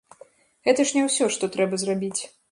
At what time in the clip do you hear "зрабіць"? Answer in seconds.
1.83-2.17